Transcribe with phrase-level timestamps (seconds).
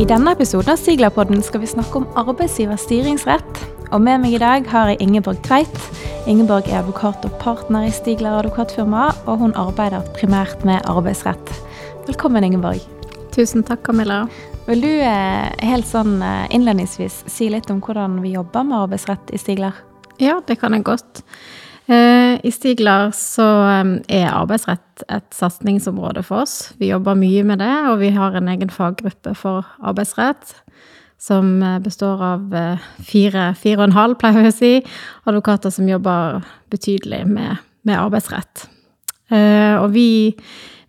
[0.00, 3.58] I denne episoden av Stiglerpodden skal vi snakke om arbeidsgivers styringsrett.
[3.92, 5.76] Og med meg i dag har jeg Ingeborg Tveit.
[6.24, 11.52] Ingeborg er advokat og partner i Stigler advokatfirma, og hun arbeider primært med arbeidsrett.
[12.06, 12.80] Velkommen, Ingeborg.
[13.36, 14.22] Tusen takk, Camilla.
[14.70, 19.34] Vil du eh, helt sånn eh, innledningsvis si litt om hvordan vi jobber med arbeidsrett
[19.36, 19.84] i Stigler?
[20.16, 21.26] Ja, det kan jeg godt.
[21.90, 23.46] Eh, I Stigler så
[24.06, 26.70] er arbeidsrett et satsingsområde for oss.
[26.78, 30.54] Vi jobber mye med det, og vi har en egen faggruppe for arbeidsrett
[31.20, 32.54] som består av
[33.04, 34.70] fire, fire og en halv, pleier jeg å si,
[35.28, 36.38] advokater som jobber
[36.72, 38.62] betydelig med, med arbeidsrett.
[39.28, 40.32] Og vi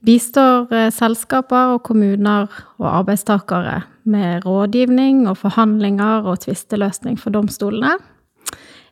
[0.07, 2.47] bistår selskaper og kommuner
[2.79, 7.97] og arbeidstakere med rådgivning og forhandlinger og tvisteløsning for domstolene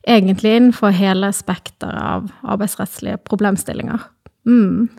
[0.10, 4.06] egentlig innenfor hele spekteret av arbeidsrettslige problemstillinger.
[4.48, 4.90] Mm.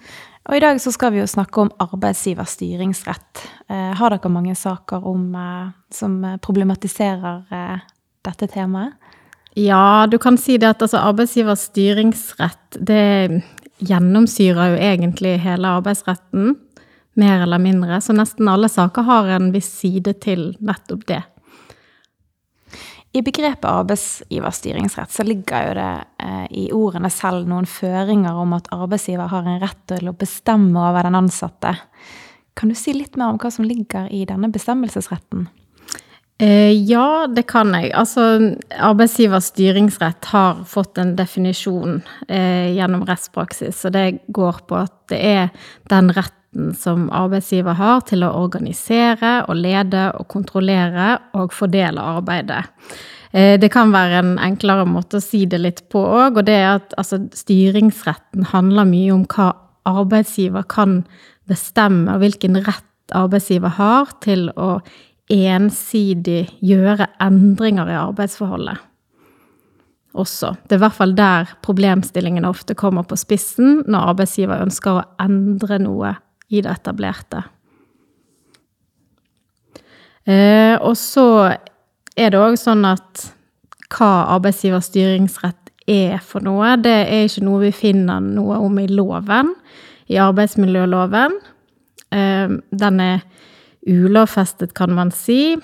[0.48, 3.42] Og I dag så skal vi jo snakke om arbeidsgivers styringsrett.
[3.69, 7.86] Eh, har dere mange saker om, eh, som problematiserer eh,
[8.25, 8.97] dette temaet?
[9.58, 13.42] Ja, du kan si det at altså, arbeidsgivers styringsrett det
[13.83, 16.55] gjennomsyrer jo egentlig hele arbeidsretten,
[17.19, 18.00] mer eller mindre.
[18.00, 21.22] Så nesten alle saker har en viss side til nettopp det.
[23.12, 28.70] I begrepet arbeidsgiverstyringsrett så ligger jo det eh, i ordene selv noen føringer om at
[28.75, 31.75] arbeidsgiver har en rett til å bestemme over den ansatte.
[32.55, 35.48] Kan du si litt mer om hva som ligger i denne bestemmelsesretten?
[36.41, 37.91] Eh, ja, det kan jeg.
[37.98, 44.95] Altså, arbeidsgivers styringsrett har fått en definisjon eh, gjennom rettspraksis, og det går på at
[45.12, 45.50] det er
[45.91, 46.14] den
[46.51, 52.65] retten som arbeidsgiver har til å organisere og lede og kontrollere og fordele arbeidet.
[53.33, 56.55] Eh, det kan være en enklere måte å si det litt på òg, og det
[56.55, 59.55] er at altså, styringsretten handler mye om hva
[59.87, 61.05] arbeidsgiver kan
[61.47, 64.81] bestemme, og hvilken rett arbeidsgiver har til å
[65.31, 68.79] ensidig gjøre endringer i arbeidsforholdet.
[70.11, 70.57] Også.
[70.67, 75.05] Det er i hvert fall der problemstillingene ofte kommer på spissen når arbeidsgiver ønsker å
[75.23, 76.17] endre noe
[76.50, 77.44] i det etablerte.
[80.28, 81.27] Eh, og så
[82.18, 83.30] er det òg sånn at
[83.90, 88.86] hva arbeidsgivers styringsrett er for noe, det er ikke noe vi finner noe om i
[88.90, 89.55] loven,
[90.11, 91.38] i arbeidsmiljøloven.
[92.14, 93.24] Eh, den er
[93.88, 95.56] ulovfestet, kan man si,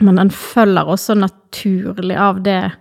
[0.00, 2.72] men den følger også naturlig av det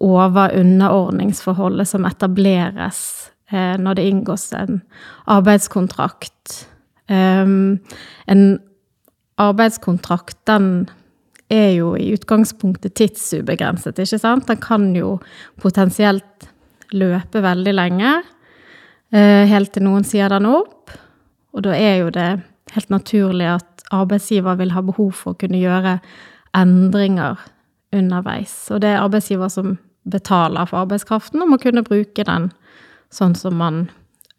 [0.00, 3.02] over-underordningsforholdet som etableres
[3.50, 4.82] når det inngås en
[5.26, 6.68] arbeidskontrakt.
[7.10, 8.50] En
[9.40, 10.88] arbeidskontrakt, den
[11.50, 14.46] er jo i utgangspunktet tidsubegrenset, ikke sant?
[14.48, 15.16] Den kan jo
[15.60, 16.50] potensielt
[16.94, 18.12] løpe veldig lenge,
[19.12, 20.90] eh, helt til noen sier den opp.
[21.54, 22.42] Og da er jo det
[22.74, 25.98] helt naturlig at arbeidsgiver vil ha behov for å kunne gjøre
[26.54, 27.38] endringer
[27.92, 28.70] underveis.
[28.70, 29.78] Og det er arbeidsgiver som
[30.10, 32.50] betaler for arbeidskraften, og må kunne bruke den
[33.14, 33.88] sånn som man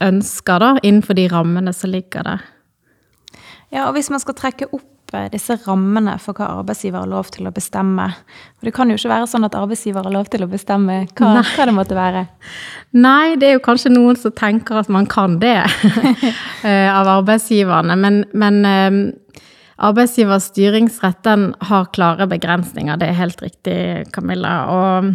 [0.01, 2.47] ønsker, da, innenfor de rammene som ligger der.
[3.71, 7.29] Ja, og hvis man skal trekke opp eh, disse rammene for hva arbeidsgiver har lov
[7.31, 8.09] til å bestemme
[8.57, 11.31] For det kan jo ikke være sånn at arbeidsgiver har lov til å bestemme hva,
[11.39, 12.25] hva det måtte være?
[12.99, 15.55] Nei, det er jo kanskje noen som tenker at man kan det
[16.67, 17.95] eh, av arbeidsgiverne.
[17.95, 19.01] Men, men um,
[19.79, 23.77] arbeidsgivers styringsrett den har klare begrensninger, det er helt riktig,
[24.11, 24.55] Camilla.
[24.75, 25.13] Og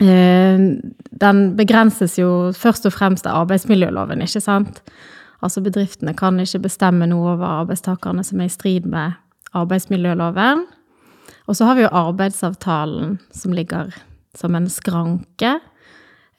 [0.00, 4.82] den begrenses jo først og fremst av arbeidsmiljøloven, ikke sant?
[5.44, 9.16] Altså bedriftene kan ikke bestemme noe over arbeidstakerne som er i strid med
[9.56, 10.66] arbeidsmiljøloven.
[11.46, 13.94] Og så har vi jo arbeidsavtalen som ligger
[14.36, 15.56] som en skranke.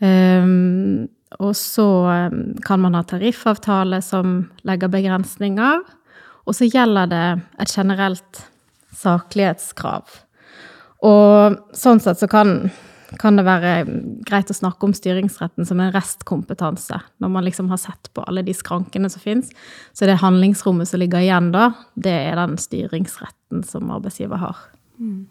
[0.02, 1.08] Um,
[1.42, 1.88] og så
[2.66, 5.82] kan man ha tariffavtale som legger begrensninger.
[6.48, 7.26] Og så gjelder det
[7.62, 8.44] et generelt
[8.96, 10.22] saklighetskrav.
[11.06, 12.70] Og sånn sett så kan
[13.16, 13.74] kan det være
[14.28, 17.00] greit å snakke om styringsretten som en restkompetanse.
[17.24, 19.54] Når man liksom har sett på alle de skrankene som fins.
[19.96, 24.66] Så det handlingsrommet som ligger igjen da, det er den styringsretten som arbeidsgiver har.
[25.00, 25.28] Mm.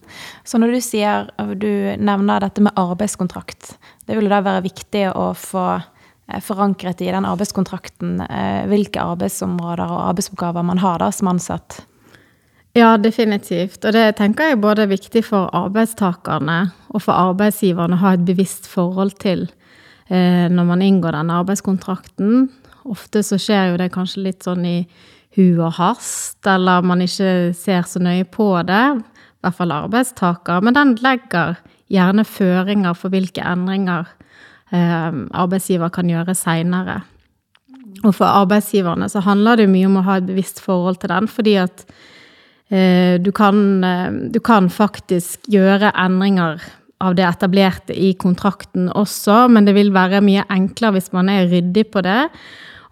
[0.46, 1.28] Så når du sier,
[1.58, 3.74] du nevner dette med arbeidskontrakt,
[4.06, 9.90] det vil da være viktig å få eh, forankret i den arbeidskontrakten eh, hvilke arbeidsområder
[9.90, 11.82] og arbeidsoppgaver man har da som ansatt?
[12.76, 13.80] Ja, definitivt.
[13.88, 16.58] Og det tenker jeg både er viktig for arbeidstakerne
[16.92, 19.46] og for arbeidsgiverne å ha et bevisst forhold til
[20.12, 22.50] eh, når man inngår denne arbeidskontrakten.
[22.84, 24.78] Ofte så skjer jo det kanskje litt sånn i
[25.36, 28.84] hu og hast, eller man ikke ser så nøye på det.
[29.00, 30.60] I hvert fall arbeidstaker.
[30.64, 31.56] Men den legger
[31.92, 34.10] gjerne føringer for hvilke endringer
[34.74, 36.98] eh, arbeidsgiver kan gjøre seinere.
[38.02, 41.30] Og for arbeidsgiverne så handler det mye om å ha et bevisst forhold til den,
[41.32, 41.86] fordi at
[43.22, 46.62] du kan, eh, du kan faktisk gjøre endringer
[46.98, 51.46] av det etablerte i kontrakten også, men det vil være mye enklere hvis man er
[51.50, 52.24] ryddig på det.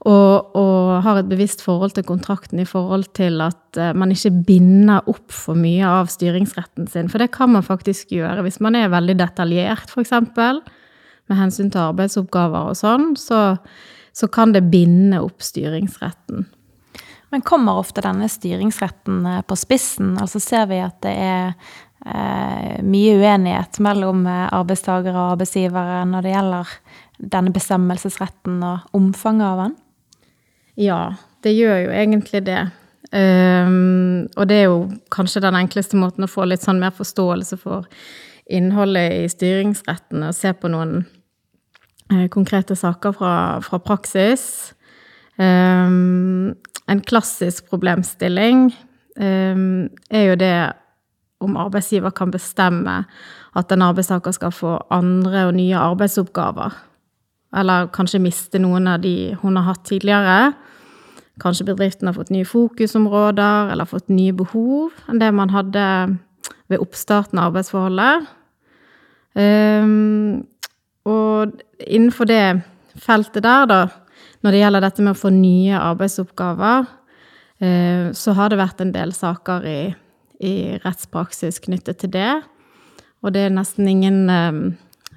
[0.05, 4.35] Og, og, har et bevisst forhold til kontrakten i forhold til at eh, man ikke
[4.45, 7.09] binder opp for mye av styringsretten sin.
[7.09, 10.13] For det kan man faktisk gjøre hvis man er veldig detaljert, f.eks.
[11.25, 13.57] Med hensyn til arbeidsoppgaver og sånn, så,
[14.13, 16.45] så kan det binde opp styringsretten.
[17.35, 20.13] Men kommer ofte denne styringsretten eh, på spissen?
[20.23, 21.49] Altså ser vi at det er
[22.07, 26.71] eh, mye uenighet mellom eh, arbeidstakere og arbeidsgivere når det gjelder
[27.35, 29.75] denne bestemmelsesretten og omfanget av den?
[30.79, 31.01] Ja,
[31.43, 32.61] det gjør jo egentlig det.
[33.11, 34.79] Um, og det er jo
[35.11, 37.91] kanskje den enkleste måten å få litt sånn mer forståelse for
[38.47, 41.01] innholdet i styringsretten, og se på noen
[42.15, 43.35] uh, konkrete saker fra,
[43.67, 44.47] fra praksis.
[45.39, 46.55] Um,
[46.87, 48.69] en klassisk problemstilling
[49.19, 50.57] um, er jo det
[51.45, 53.01] om arbeidsgiver kan bestemme
[53.59, 56.77] at en arbeidstaker skal få andre og nye arbeidsoppgaver.
[57.55, 60.55] Eller kanskje miste noen av de hun har hatt tidligere.
[61.43, 65.85] Kanskje bedriften har fått nye fokusområder eller fått nye behov enn det man hadde
[66.71, 68.31] ved oppstarten av arbeidsforholdet.
[69.35, 70.45] Um,
[71.05, 72.63] og innenfor det
[73.03, 73.81] feltet der, da,
[74.45, 76.89] når det gjelder dette med å få nye arbeidsoppgaver,
[77.65, 79.79] eh, så har det vært en del saker i,
[80.45, 80.55] i
[80.85, 82.33] rettspraksis knyttet til det.
[83.25, 84.59] Og det er nesten ingen eh,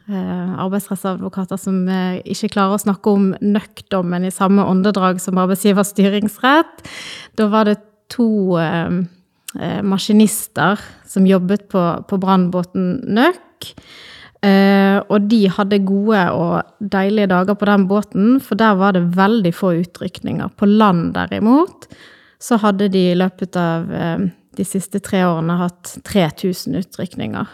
[0.07, 1.83] eh, arbeidsrettsadvokater som
[2.23, 6.87] ikke klarer å snakke om nøkkdommen i samme åndedrag som arbeidsgivers styringsrett.
[7.35, 8.55] Da var det to
[9.83, 13.73] maskinister som jobbet på, på brannbåten Nøkk.
[14.45, 19.07] Uh, og de hadde gode og deilige dager på den båten, for der var det
[19.17, 20.51] veldig få utrykninger.
[20.53, 21.87] På land, derimot,
[22.39, 27.49] så hadde de i løpet av uh, de siste tre årene hatt 3000 utrykninger.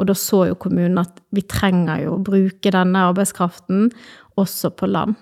[0.00, 3.90] Og da så jo kommunen at vi trenger jo å bruke denne arbeidskraften
[4.40, 5.18] også på land.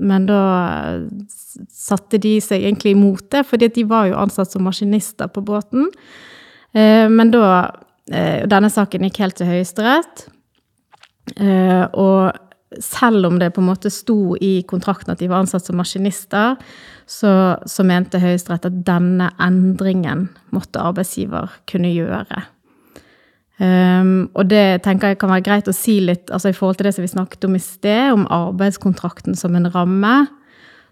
[0.00, 0.40] Men da
[0.96, 1.04] uh,
[1.68, 5.90] satte de seg egentlig imot det, fordi de var jo ansatt som maskinister på båten.
[6.72, 7.70] men da
[8.08, 10.28] Denne saken gikk helt til Høyesterett.
[11.38, 15.64] Uh, og selv om det på en måte sto i kontrakten at de var ansatt
[15.64, 16.58] som maskinister,
[17.08, 17.32] så,
[17.64, 22.44] så mente Høyesterett at denne endringen måtte arbeidsgiver kunne gjøre.
[23.58, 26.86] Um, og det tenker jeg kan være greit å si litt altså i forhold til
[26.86, 30.14] det som vi snakket om i sted, om arbeidskontrakten som en ramme.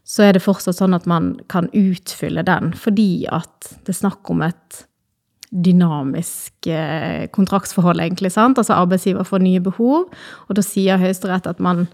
[0.06, 4.30] Så er det fortsatt sånn at man kan utfylle den, fordi at det er snakk
[4.32, 4.82] om et
[5.50, 8.32] dynamisk eh, kontraktsforhold, egentlig.
[8.34, 8.58] sant?
[8.58, 10.08] Altså arbeidsgiver får nye behov,
[10.48, 11.86] og da sier Høyesterett at man,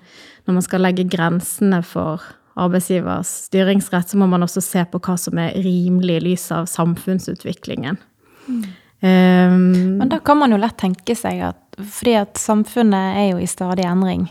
[0.47, 2.25] når man skal legge grensene for
[2.61, 6.69] arbeidsgivers styringsrett, så må man også se på hva som er rimelig i lys av
[6.71, 8.01] samfunnsutviklingen.
[8.49, 8.63] Mm.
[9.03, 13.41] Um, Men da kan man jo lett tenke seg at fordi at samfunnet er jo
[13.41, 14.27] i stadig endring,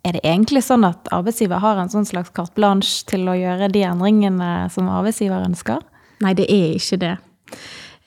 [0.00, 3.68] er det egentlig sånn at arbeidsgiver har en sånn slags carte blanche til å gjøre
[3.72, 5.82] de endringene som arbeidsgiver ønsker?
[6.24, 7.14] Nei, det er ikke det.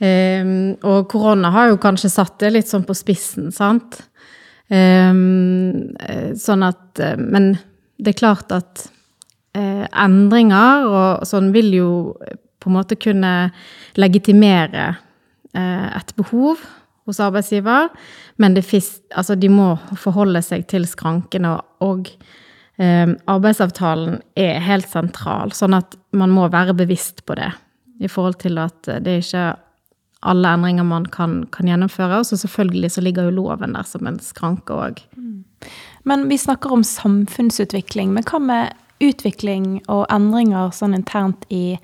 [0.03, 4.01] Um, og korona har jo kanskje satt det litt sånn på spissen, sant?
[4.73, 5.93] Um,
[6.39, 7.51] sånn at eh, Men
[8.01, 8.85] det er klart at
[9.55, 11.89] uh, endringer og sånn vil jo
[12.63, 13.51] på en måte kunne
[13.99, 16.63] legitimere uh, et behov
[17.07, 17.91] hos arbeidsgiver,
[18.39, 22.07] men fis, altså de må forholde seg til skrankene, og
[22.79, 27.51] um, arbeidsavtalen er helt sentral, sånn at man må være bevisst på det.
[27.99, 29.51] I forhold til at det ikke
[30.23, 32.21] alle endringer man kan, kan gjennomføre.
[32.21, 35.03] Og så selvfølgelig så ligger jo loven der som en skranke òg.
[35.17, 35.43] Mm.
[36.03, 38.13] Men vi snakker om samfunnsutvikling.
[38.15, 41.75] Men hva med utvikling og endringer sånn internt i,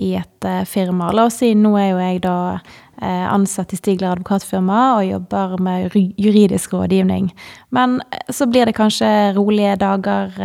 [0.00, 1.10] i et uh, firma?
[1.12, 5.56] La oss si nå er jo jeg da uh, ansatt i Stigler advokatfirma og jobber
[5.64, 7.30] med juridisk rådgivning.
[7.76, 10.36] Men eh, så blir det kanskje rolige dager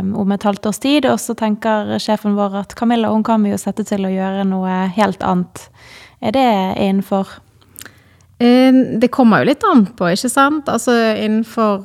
[0.00, 3.52] om et halvt års tid, og så tenker sjefen vår at Camilla hun kan vi
[3.52, 5.68] jo sette til å gjøre noe helt annet.
[6.20, 6.48] Er det
[6.80, 7.28] innenfor?
[8.40, 10.68] Eh, det kommer jo litt an på, ikke sant?
[10.68, 11.84] Altså innenfor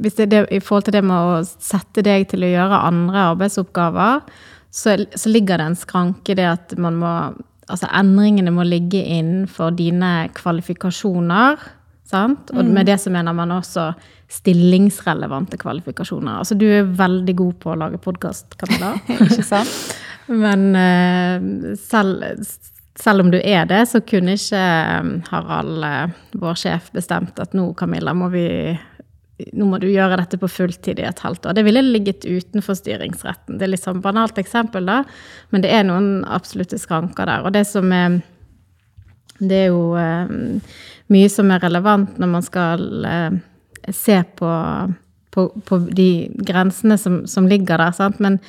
[0.00, 3.26] Hvis det det, I forhold til det med å sette deg til å gjøre andre
[3.32, 4.24] arbeidsoppgaver,
[4.70, 7.12] så, så ligger det en skranke i det at man må
[7.68, 11.58] Altså endringene må ligge innenfor dine kvalifikasjoner.
[12.08, 12.48] Sant?
[12.54, 12.70] Og mm.
[12.72, 13.90] med det så mener man også
[14.32, 16.38] stillingsrelevante kvalifikasjoner.
[16.40, 18.94] Altså du er veldig god på å lage podkast, Camilla.
[19.26, 19.74] ikke sant?
[20.28, 22.46] Men uh, selv
[22.98, 24.62] selv om du er det, så kunne ikke
[25.00, 28.48] um, Harald, uh, vår sjef, bestemt at nå, Camilla, må vi
[29.54, 31.54] nå må du gjøre dette på fulltid i et halvt år.
[31.54, 33.58] Det ville ligget utenfor styringsretten.
[33.58, 35.02] Det er litt sånn banalt eksempel, da,
[35.54, 37.46] men det er noen absolutte skranker der.
[37.46, 38.20] Og det som er
[39.38, 40.30] Det er jo eh,
[41.14, 43.36] mye som er relevant når man skal eh,
[43.94, 44.48] se på,
[45.30, 48.18] på, på de grensene som, som ligger der, sant?
[48.18, 48.40] men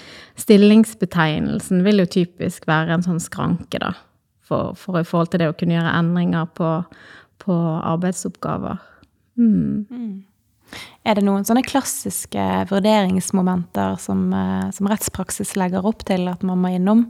[0.41, 3.93] stillingsbetegnelsen vil jo typisk være en sånn skranke, da.
[4.49, 6.71] For, for i forhold til det å kunne gjøre endringer på,
[7.43, 7.57] på
[7.93, 8.81] arbeidsoppgaver.
[9.37, 9.85] Mm.
[9.89, 10.15] Mm.
[11.07, 16.61] Er det noen sånne klassiske vurderingsmomenter som, eh, som, rettspraksis legger opp til at man
[16.61, 17.07] må innom?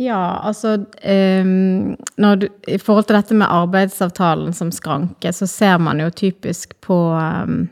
[0.00, 0.74] Ja, altså
[1.06, 1.94] um,
[2.40, 6.96] du, I forhold til dette med arbeidsavtalen som skranke, så ser man jo typisk på,
[7.14, 7.68] um,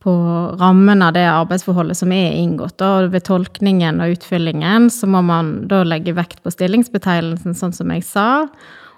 [0.00, 0.12] på
[0.60, 2.80] rammen av det arbeidsforholdet som er inngått.
[2.80, 7.92] Og ved tolkningen og utfyllingen så må man da legge vekt på stillingsbetegnelsen, sånn som
[7.92, 8.30] jeg sa,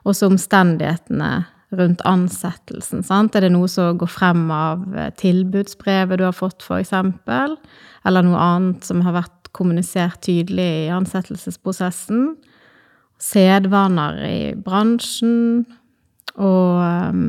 [0.06, 1.32] og så omstendighetene
[1.72, 3.02] rundt ansettelsen.
[3.06, 3.34] Sant?
[3.34, 6.92] Er det noe som går frem av eh, tilbudsbrevet du har fått, f.eks.,
[8.02, 12.34] eller noe annet som har vært kommunisert tydelig i ansettelsesprosessen?
[13.22, 15.64] Sedvaner i bransjen.
[16.36, 17.26] Og um,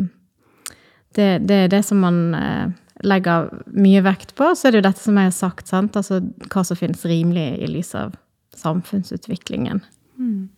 [1.16, 2.72] det, det, er det som man uh,
[3.04, 4.52] legger mye vekt på.
[4.56, 5.98] Så er det jo dette som jeg har sagt, sant?
[6.00, 8.16] altså hva som finnes rimelig i lys av
[8.58, 9.82] samfunnsutviklingen.
[10.20, 10.50] Mm.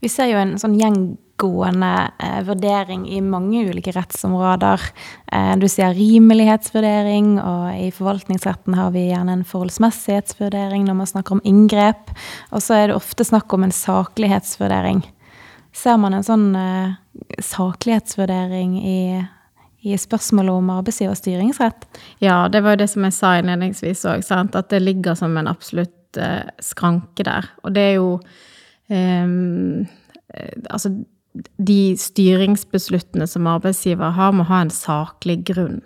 [0.00, 1.92] Vi ser jo en sånn gjengående
[2.22, 4.84] eh, vurdering i mange ulike rettsområder.
[5.32, 11.38] Eh, du sier rimelighetsvurdering, og i forvaltningsretten har vi gjerne en forholdsmessighetsvurdering når man snakker
[11.38, 12.14] om inngrep.
[12.54, 15.02] Og så er det ofte snakk om en saklighetsvurdering.
[15.76, 16.96] Ser man en sånn eh,
[17.50, 19.00] saklighetsvurdering i,
[19.82, 21.86] i spørsmålet om arbeidsgivers styringsrett?
[22.20, 25.48] Ja, det var jo det som jeg sa innledningsvis òg, at det ligger som en
[25.48, 27.48] absolutt eh, skranke der.
[27.64, 28.12] Og det er jo
[28.88, 29.86] um,
[30.70, 30.92] Altså,
[31.58, 35.80] de styringsbesluttene som arbeidsgiver har, må ha en saklig grunn.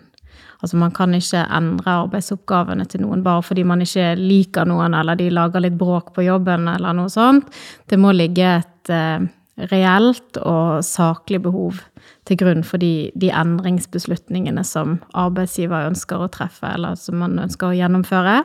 [0.61, 5.17] Altså Man kan ikke endre arbeidsoppgavene til noen bare fordi man ikke liker noen, eller
[5.17, 7.49] de lager litt bråk på jobben, eller noe sånt.
[7.89, 9.27] Det må ligge et eh,
[9.73, 11.81] reelt og saklig behov
[12.29, 17.71] til grunn for de, de, endringsbeslutningene som arbeidsgiver ønsker å treffe, eller som man ønsker
[17.71, 18.41] å gjennomføre.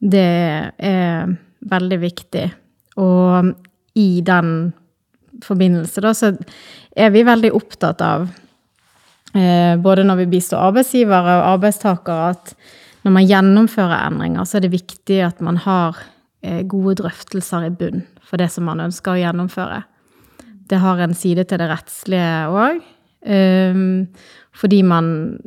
[0.00, 0.26] Det
[0.76, 2.46] er veldig viktig.
[3.02, 3.52] Og
[3.98, 4.50] i den
[5.44, 6.32] forbindelse, da, så
[6.96, 8.28] er vi veldig opptatt av,
[9.34, 12.54] eh, både når vi bistår arbeidsgivere og arbeidstakere, at
[13.04, 15.98] når man gjennomfører endringer, så er det viktig at man har
[16.42, 19.84] eh, gode drøftelser i bunn for det som man ønsker å gjennomføre.
[20.66, 22.82] Det har en side til det rettslige òg.
[23.26, 24.06] Um,
[24.54, 25.38] fordi man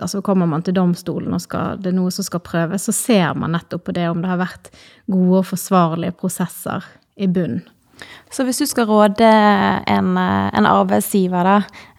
[0.00, 3.34] Altså kommer man til domstolen og skal, det er noe som skal prøves, så ser
[3.38, 4.70] man nettopp på det om det har vært
[5.06, 7.62] gode og forsvarlige prosesser i bunnen.
[8.30, 11.56] Så hvis du skal råde en, en arbeidsgiver da,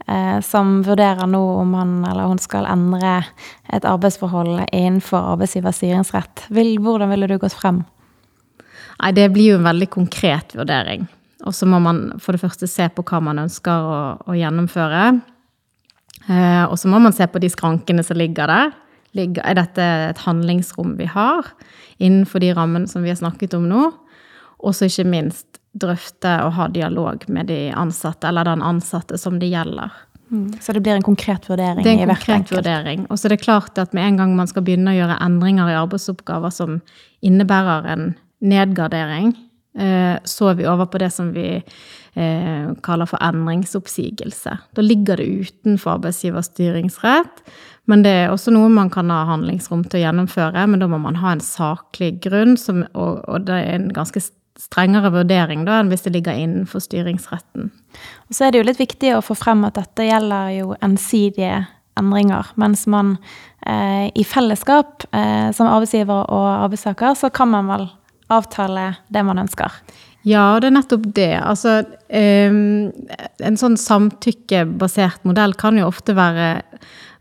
[0.07, 3.17] eh, som vurderer nå om han eller hun skal endre
[3.73, 7.83] et arbeidsforhold innenfor arbeidsgivers styringsrett, vil, hvordan ville du gått frem?
[8.99, 11.07] Nei, Det blir jo en veldig konkret vurdering.
[11.47, 15.03] Og så må man for det første se på hva man ønsker å, å gjennomføre.
[16.27, 18.73] Eh, og så må man se på de skrankene som ligger der.
[19.17, 21.47] Ligger, er dette et handlingsrom vi har
[21.97, 23.87] innenfor de rammene som vi har snakket om nå?
[24.59, 29.39] Og så ikke minst drøfte og ha dialog med de ansatte, eller den ansatte som
[29.41, 29.93] det gjelder.
[30.29, 30.53] Mm.
[30.61, 31.83] Så det blir en konkret vurdering?
[31.85, 33.05] Det er en konkret vurdering.
[33.09, 35.71] Og så er det klart at med en gang man skal begynne å gjøre endringer
[35.71, 36.81] i arbeidsoppgaver som
[37.25, 39.33] innebærer en nedgradering,
[40.25, 41.59] så er vi over på det som vi
[42.15, 44.55] eh, kaller for endringsoppsigelse.
[44.75, 47.43] Da ligger det utenfor arbeidsgivers styringsrett,
[47.89, 50.65] men det er også noe man kan ha handlingsrom til å gjennomføre.
[50.69, 54.21] Men da må man ha en saklig grunn, som, og, og det er en ganske
[54.59, 57.69] strengere vurdering da, enn hvis det ligger innenfor styringsretten.
[58.27, 61.63] Og så er det jo litt viktig å få frem at dette gjelder jo ensidige
[61.99, 62.51] endringer.
[62.59, 63.15] Mens man
[63.65, 67.87] eh, i fellesskap eh, som arbeidsgiver og arbeidstaker, så kan man vel
[68.33, 69.73] avtale det man ønsker.
[70.27, 71.33] Ja, det er nettopp det.
[71.39, 71.79] Altså,
[72.11, 76.49] en sånn samtykkebasert modell kan jo ofte være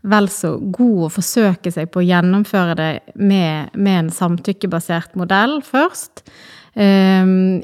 [0.09, 5.59] vel så god å forsøke seg på å gjennomføre det med, med en samtykkebasert modell
[5.65, 6.23] først.
[6.75, 7.59] Um,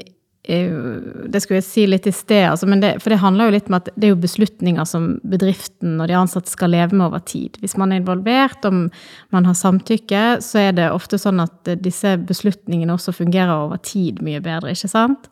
[0.46, 3.78] det skulle jeg si litt i sted, altså, det, for det handler jo litt om
[3.80, 7.58] at det er jo beslutninger som bedriften og de ansatte skal leve med over tid.
[7.62, 8.84] Hvis man er involvert, om
[9.34, 14.22] man har samtykke, så er det ofte sånn at disse beslutningene også fungerer over tid
[14.22, 15.26] mye bedre, ikke sant?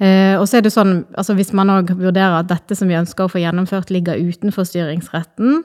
[0.00, 2.98] Eh, og så er det sånn, altså Hvis man òg vurderer at dette som vi
[2.98, 5.62] ønsker å få gjennomført, ligger utenfor styringsretten,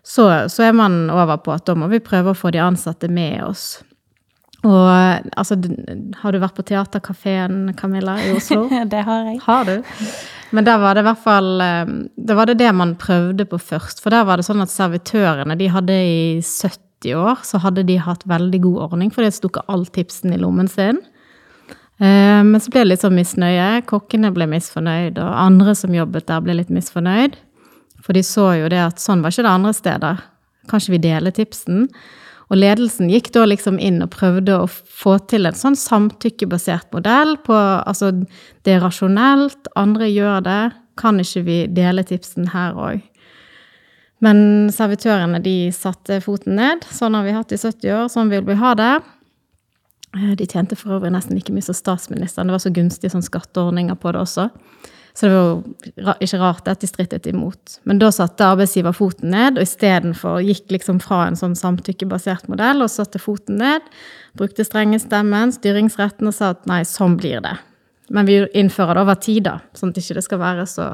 [0.00, 3.08] så, så er man over på at da må vi prøve å få de ansatte
[3.12, 3.82] med oss.
[4.66, 5.56] Og altså,
[6.20, 8.66] har du vært på Teaterkafeen, Camilla, i Oslo?
[8.92, 9.38] det har jeg.
[9.46, 9.94] Har du?
[10.50, 13.60] Men der var det i hvert fall eh, Det var det det man prøvde på
[13.70, 14.02] først.
[14.04, 17.96] For der var det sånn at servitørene de hadde i 70 år så hadde de
[18.02, 21.00] hatt veldig god ordning, for de stukket all tipsen i lommen sin.
[22.00, 23.84] Eh, men så ble det litt sånn misnøye.
[23.88, 27.40] Kokkene ble misfornøyd, og andre som jobbet der, ble litt misfornøyd.
[28.04, 30.24] For de så jo det at sånn var ikke det andre steder.
[30.70, 31.86] Kanskje vi deler tipsen?
[32.50, 37.36] Og ledelsen gikk da liksom inn og prøvde å få til en sånn samtykkebasert modell
[37.46, 38.10] på altså
[38.66, 40.62] det er rasjonelt, andre gjør det,
[41.00, 43.06] kan ikke vi dele tipsen her òg?
[44.20, 46.84] Men servitørene de satte foten ned.
[46.92, 48.92] Sånn har vi hatt i 70 år, sånn vil vi ha det.
[50.18, 52.50] Eh, de tjente for øvrig nesten like mye som statsministeren.
[52.50, 54.50] Det var så gunstige sånn skatteordninger på det også.
[55.14, 57.78] Så det var jo ikke rart at de strittet imot.
[57.88, 62.84] Men da satte arbeidsgiver foten ned, og istedenfor gikk liksom fra en sånn samtykkebasert modell
[62.84, 63.88] og satte foten ned,
[64.38, 67.56] brukte strenge stemmen, styringsretten, og sa at nei, sånn blir det.
[68.10, 70.92] Men vi innfører det over tid, da, sånn at det ikke skal være så,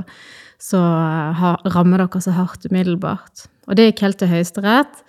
[0.61, 0.81] så
[1.41, 3.47] ha, ramme dere så hardt umiddelbart.
[3.67, 5.01] Og det gikk helt til Høyesterett.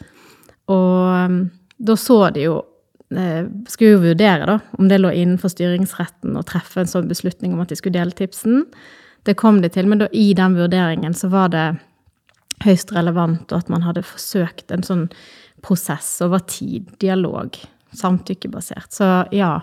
[0.71, 1.41] Og um,
[1.77, 2.76] da så de jo eh,
[3.07, 7.63] skulle jo vurdere da, om det lå innenfor styringsretten å treffe en sånn beslutning om
[7.63, 8.65] at de skulle dele tipsen.
[9.23, 11.67] Det kom de til, men da, i den vurderingen så var det
[12.65, 15.07] høyst relevant, og at man hadde forsøkt en sånn
[15.65, 17.55] prosess over tid, dialog,
[17.97, 18.91] samtykkebasert.
[18.93, 19.59] Så ja.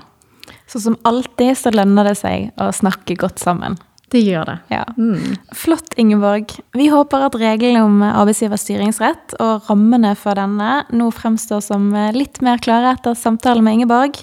[0.68, 3.78] Så som alltid så lønner det seg å snakke godt sammen.
[4.14, 4.58] Det gjør det.
[4.70, 4.84] Ja.
[4.94, 5.34] Mm.
[5.58, 6.52] Flott, Ingeborg.
[6.78, 12.38] Vi håper at reglene om arbeidsgivers styringsrett og rammene for denne nå fremstår som litt
[12.44, 14.20] mer klare etter samtalen med Ingeborg.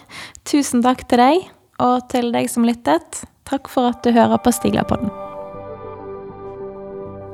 [0.47, 1.49] Tusen takk til deg,
[1.83, 3.25] og til deg som lyttet.
[3.49, 5.11] Takk for at du hører på Stiglerpodden.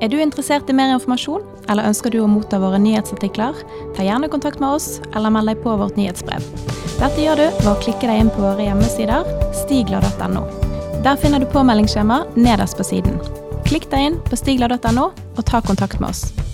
[0.02, 3.58] Er du interessert i mer informasjon, eller ønsker du å motta våre nyhetsartikler?
[3.98, 6.46] Ta gjerne kontakt med oss, eller meld deg på vårt nyhetsbrev.
[6.98, 9.26] Dette gjør du ved å klikke deg inn på våre hjemmesider
[9.66, 10.67] stigler.no.
[11.04, 13.20] Der finner du påmeldingsskjema nederst på siden.
[13.68, 16.47] Klikk deg inn på stigla.no og ta kontakt med oss.